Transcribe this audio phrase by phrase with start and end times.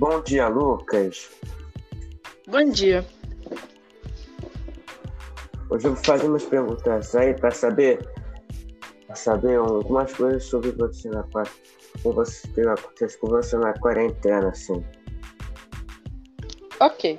[0.00, 1.28] Bom dia, Lucas.
[2.48, 3.04] Bom dia.
[5.68, 7.98] Hoje eu vou fazer umas perguntas aí para saber,
[9.06, 11.22] pra saber algumas coisas sobre você na
[12.02, 14.82] com você que acontece com você na quarentena, assim.
[16.80, 17.18] Ok.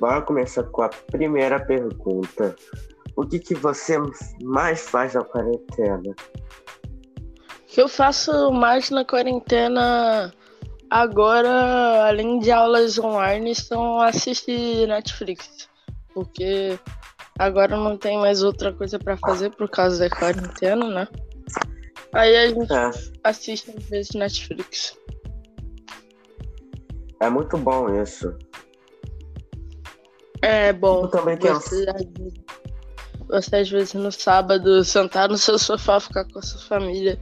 [0.00, 2.56] Bora começar com a primeira pergunta.
[3.14, 3.96] O que, que você
[4.42, 6.16] mais faz na quarentena?
[7.76, 10.32] Que eu faço mais na quarentena
[10.88, 15.68] agora, além de aulas online, são assistir Netflix.
[16.14, 16.80] Porque
[17.38, 21.08] agora não tem mais outra coisa para fazer por causa da quarentena, né?
[22.14, 22.90] Aí a gente é.
[23.22, 24.98] assiste às vezes Netflix.
[27.20, 28.34] É muito bom isso.
[30.40, 31.02] É bom.
[31.02, 31.60] Eu também quero.
[31.60, 31.84] Você,
[33.28, 37.18] você às vezes no sábado sentar no seu sofá, ficar com a sua família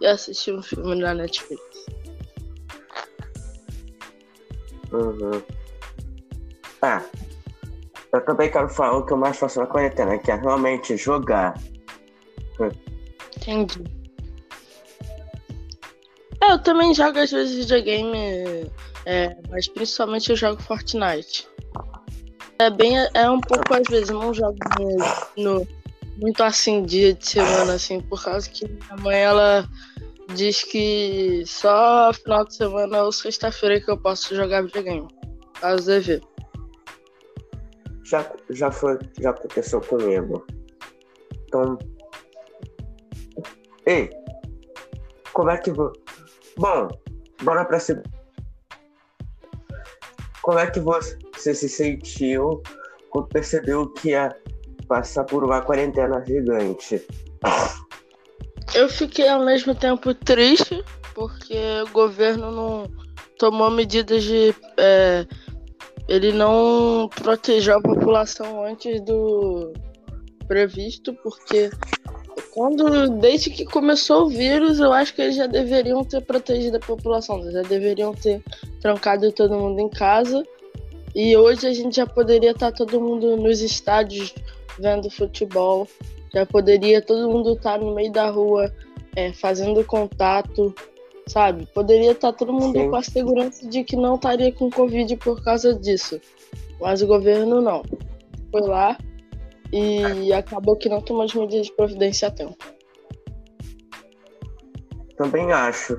[0.00, 1.62] e assistir um filme na Netflix.
[4.92, 5.42] Uhum.
[6.80, 7.02] Ah,
[8.12, 11.60] eu também quero falar o que eu mais faço na quarentena, que é realmente jogar.
[13.36, 13.84] Entendi.
[16.40, 18.70] É, eu também jogo às vezes videogame,
[19.04, 21.48] é, mas principalmente eu jogo Fortnite.
[22.60, 24.58] É bem, é um pouco às vezes, não jogo
[25.36, 25.66] no,
[26.16, 29.68] muito assim dia de semana, assim, por causa que minha mãe ela
[30.34, 35.06] diz que só final de semana ou sexta-feira que eu posso jogar videogame.
[35.60, 36.20] Caso deve.
[38.04, 40.44] Já, já foi, já aconteceu comigo.
[41.44, 41.78] Então.
[43.86, 44.10] Ei!
[45.32, 45.70] Como é que.
[45.70, 46.88] Bom,
[47.42, 48.18] bora pra segunda
[50.48, 52.62] como é que você se sentiu
[53.10, 54.34] quando percebeu que ia
[54.86, 57.06] passar por uma quarentena gigante?
[58.74, 62.90] Eu fiquei ao mesmo tempo triste, porque o governo não
[63.38, 64.54] tomou medidas de.
[64.76, 65.26] É,
[66.08, 69.72] ele não protegeu a população antes do
[70.46, 71.70] previsto, porque
[72.52, 76.80] quando desde que começou o vírus, eu acho que eles já deveriam ter protegido a
[76.80, 78.42] população, já deveriam ter
[78.80, 80.42] trancado todo mundo em casa.
[81.14, 84.34] E hoje a gente já poderia estar todo mundo nos estádios
[84.78, 85.88] vendo futebol,
[86.32, 88.72] já poderia todo mundo estar no meio da rua
[89.16, 90.74] é, fazendo contato,
[91.26, 91.66] sabe?
[91.74, 92.90] Poderia estar todo mundo Sim.
[92.90, 96.20] com a segurança de que não estaria com Covid por causa disso.
[96.80, 97.82] Mas o governo não.
[98.52, 98.96] Foi lá,
[99.72, 102.56] e acabou que não tomou as medidas de providência a tempo.
[105.16, 105.94] Também acho.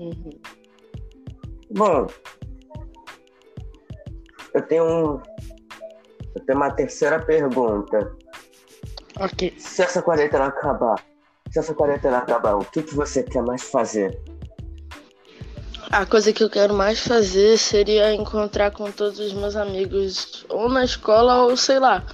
[0.00, 0.30] Uhum.
[1.74, 2.06] Bom,
[4.54, 5.22] eu tenho um,
[6.36, 8.14] eu tenho uma terceira pergunta.
[9.18, 9.52] Ok.
[9.58, 11.04] Se essa quarentena acabar,
[11.50, 14.16] se essa quarentena acabar, o que, que você quer mais fazer?
[15.90, 20.68] A coisa que eu quero mais fazer seria encontrar com todos os meus amigos, ou
[20.68, 22.04] na escola, ou sei lá,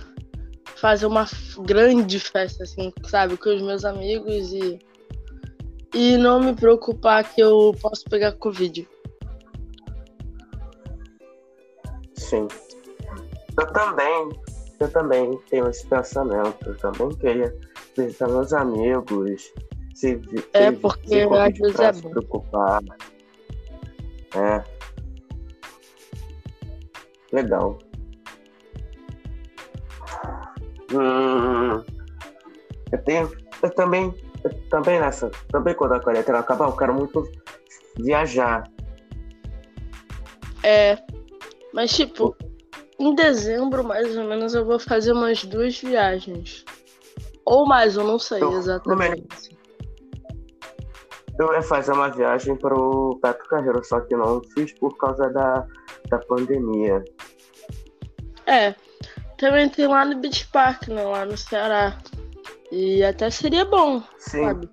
[0.76, 1.26] fazer uma
[1.59, 4.78] grande festa, assim, sabe, com os meus amigos e.
[5.93, 8.88] E não me preocupar que eu posso pegar Covid.
[12.31, 12.47] Sim.
[13.59, 14.29] Eu também,
[14.79, 16.65] eu também tenho esse pensamento.
[16.65, 17.53] Eu também queria
[17.97, 19.53] visitar meus amigos.
[19.97, 20.21] Se,
[20.53, 22.11] é, porque se às vezes é bom.
[22.11, 22.83] preocupar.
[24.37, 24.63] É.
[27.33, 27.79] Legal.
[30.93, 31.85] Hum,
[32.93, 33.33] eu tenho.
[33.61, 34.15] Eu também.
[34.45, 35.33] Eu também nessa.
[35.49, 37.29] Também quando a quarentena acabar, eu quero muito
[37.99, 38.71] viajar.
[40.62, 40.97] É.
[41.72, 42.36] Mas tipo,
[42.98, 46.64] em dezembro mais ou menos eu vou fazer umas duas viagens.
[47.44, 49.58] Ou mais, eu não sei eu, exatamente
[51.41, 55.28] eu ia fazer uma viagem para o Beto Carreiro, só que não fiz por causa
[55.31, 55.66] da,
[56.10, 57.03] da pandemia.
[58.47, 58.75] É,
[59.38, 61.96] também tem lá no Beach Park, né, lá no Ceará.
[62.70, 64.44] E até seria bom, Sim.
[64.44, 64.69] sabe?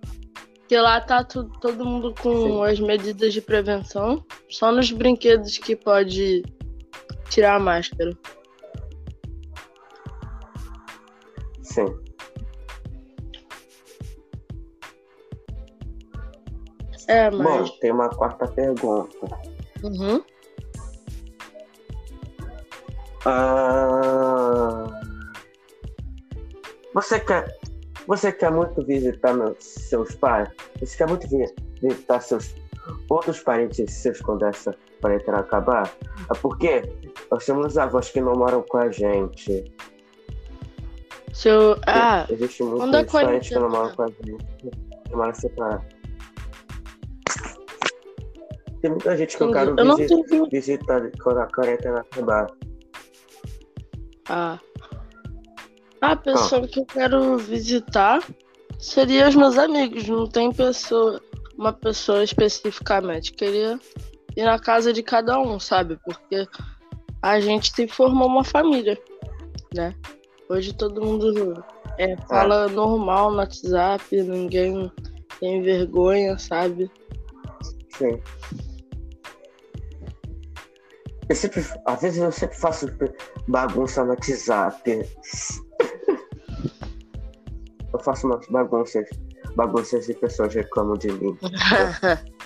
[0.59, 2.65] Porque lá tá tu, todo mundo com Sim.
[2.65, 6.43] as medidas de prevenção, só nos brinquedos que pode
[7.29, 8.11] tirar a máscara.
[11.61, 11.85] Sim.
[17.07, 17.69] É, mas...
[17.69, 19.17] Bom, tem uma quarta pergunta.
[19.83, 20.23] Uhum.
[23.25, 24.85] Ah,
[26.93, 27.57] você quer,
[28.07, 30.49] você quer muito visitar seus pais?
[30.79, 31.27] Você quer muito
[31.81, 32.55] visitar seus
[33.09, 35.91] outros parentes seus quando essa quarentena acabar?
[36.29, 36.81] É porque
[37.31, 39.65] nós temos avós que não moram com a gente.
[41.33, 41.77] Seu...
[41.85, 44.37] Ah, Existe muitos parentes que não moram com a gente.
[45.07, 45.85] Que moram separados.
[48.81, 50.49] Tem muita gente que eu quero Eu não visi- tenho.
[50.49, 52.47] visitar quando a quarentena acabar.
[54.29, 54.59] Ah.
[56.01, 58.19] A pessoa que eu quero visitar
[58.77, 60.07] seria os meus amigos.
[60.07, 61.19] Não tem pessoa,
[61.57, 63.31] uma pessoa especificamente.
[63.33, 63.79] Queria
[64.37, 65.99] ir na casa de cada um, sabe?
[66.05, 66.47] Porque
[67.23, 68.97] a gente se formou uma família,
[69.73, 69.95] né?
[70.47, 71.61] Hoje todo mundo
[71.97, 74.91] é, fala normal no WhatsApp, ninguém
[75.39, 76.89] tem vergonha, sabe?
[77.97, 78.21] Sim.
[81.27, 82.87] Eu sempre, às vezes eu sempre faço
[83.47, 85.09] bagunça no WhatsApp.
[87.91, 89.09] Eu faço umas bagunças,
[89.55, 91.35] bagunças e pessoas reclamam de mim.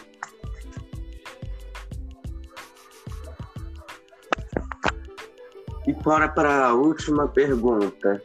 [6.03, 8.21] bora para a última pergunta.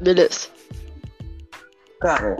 [0.00, 0.48] Beleza.
[2.00, 2.36] Cara,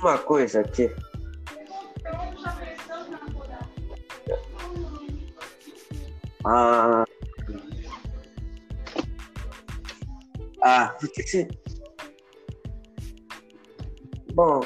[0.00, 0.90] uma coisa que.
[6.44, 7.04] Ah.
[10.62, 11.48] Ah, porque se.
[14.34, 14.60] Bom,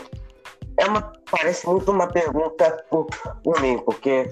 [0.78, 1.12] é uma.
[1.30, 3.06] Parece muito uma pergunta por,
[3.44, 4.28] por mim, porque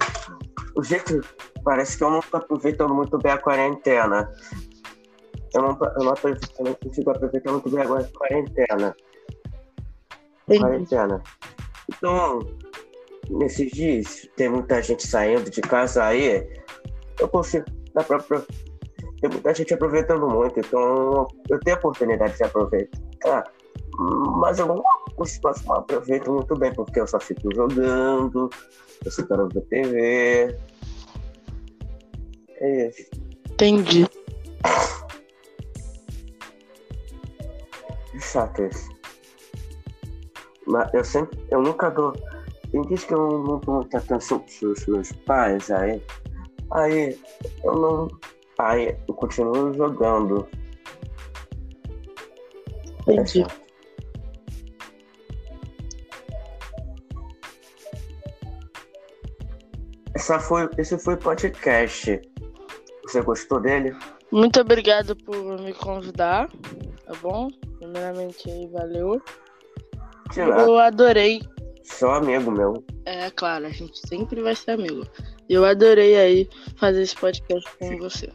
[0.79, 1.21] o jeito.
[1.65, 4.33] Parece que eu nunca aproveito muito bem a quarentena.
[5.55, 6.15] Eu não, eu não,
[6.59, 8.97] eu não consigo aproveitar muito bem agora a quarentena.
[10.45, 10.61] Entendi.
[10.61, 11.23] Quarentena.
[11.89, 12.39] Então,
[13.31, 16.49] nesses dias, tem muita gente saindo de casa aí.
[17.19, 17.65] Eu consigo.
[17.93, 18.47] Pra, apro-
[19.21, 23.45] tem muita gente aproveitando muito, então eu tenho a oportunidade de aproveitar.
[24.39, 24.83] Mas eu não
[25.19, 28.49] consigo não aproveito muito bem, porque eu só fico jogando,
[29.05, 30.57] eu só quero ver TV.
[32.61, 33.11] É isso.
[33.51, 34.07] Entendi.
[38.11, 38.89] Que chato isso.
[40.67, 41.39] Mas eu sempre.
[41.51, 42.13] Eu nunca dou.
[42.71, 46.03] Tem dias que eu não dou muita atenção pros meus pais, aí.
[46.73, 47.19] Aí
[47.65, 48.09] eu não.
[48.59, 50.49] Aí eu continuo jogando.
[53.07, 53.41] É Entendi.
[53.41, 53.68] chato.
[60.29, 62.21] Essa foi, esse foi o podcast.
[63.03, 63.97] Você gostou dele?
[64.31, 66.51] Muito obrigado por me convidar,
[67.07, 67.49] tá bom?
[67.79, 69.23] Primeiramente aí, valeu.
[70.37, 71.41] Eu adorei.
[71.83, 72.85] Só amigo meu.
[73.07, 75.07] É claro, a gente sempre vai ser amigo.
[75.49, 78.31] Eu adorei aí fazer esse podcast com você.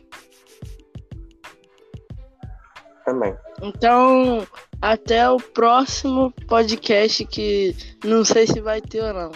[3.06, 3.38] Também.
[3.62, 4.48] Então,
[4.81, 9.31] até o próximo podcast que não sei se vai ter ou não.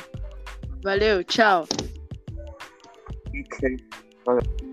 [0.84, 1.68] Valeu, tchau.
[3.58, 3.64] Ok.
[4.26, 4.67] Valeu.